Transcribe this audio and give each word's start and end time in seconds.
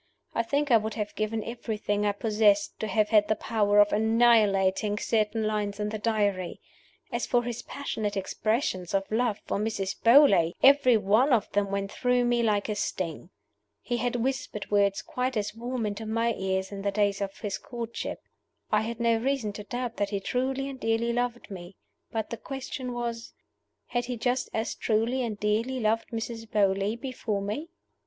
I 0.33 0.41
think 0.41 0.71
I 0.71 0.77
would 0.77 0.95
have 0.95 1.13
given 1.13 1.43
everything 1.43 2.07
I 2.07 2.11
possessed 2.13 2.79
to 2.79 2.87
have 2.87 3.09
had 3.09 3.27
the 3.27 3.35
power 3.35 3.77
of 3.79 3.93
annihilating 3.93 4.97
certain 4.97 5.43
lines 5.43 5.79
in 5.79 5.89
the 5.89 5.99
Diary. 5.99 6.59
As 7.11 7.27
for 7.27 7.43
his 7.43 7.61
passionate 7.61 8.17
expressions 8.17 8.95
of 8.95 9.11
love 9.11 9.37
for 9.45 9.59
Mrs. 9.59 9.95
Beauly, 10.01 10.53
every 10.63 10.97
one 10.97 11.31
of 11.31 11.51
them 11.51 11.69
went 11.69 11.91
through 11.91 12.25
me 12.25 12.41
like 12.41 12.67
a 12.67 12.73
sting. 12.73 13.29
He 13.83 13.97
had 13.97 14.15
whispered 14.15 14.71
words 14.71 15.03
quite 15.03 15.37
as 15.37 15.53
warm 15.53 15.85
into 15.85 16.07
my 16.07 16.33
ears 16.33 16.71
in 16.71 16.81
the 16.81 16.89
days 16.89 17.21
of 17.21 17.37
his 17.37 17.59
courtship. 17.59 18.23
I 18.71 18.81
had 18.81 18.99
no 18.99 19.17
reason 19.17 19.53
to 19.53 19.63
doubt 19.63 19.97
that 19.97 20.09
he 20.09 20.19
truly 20.19 20.67
and 20.67 20.79
dearly 20.79 21.13
loved 21.13 21.51
me. 21.51 21.75
But 22.11 22.31
the 22.31 22.37
question 22.37 22.93
was, 22.93 23.33
Had 23.89 24.05
he 24.05 24.17
just 24.17 24.49
as 24.51 24.73
truly 24.73 25.21
and 25.21 25.39
dearly 25.39 25.79
loved 25.79 26.09
Mrs. 26.09 26.49
Beauly 26.49 26.99
before 26.99 27.43
me? 27.43 27.69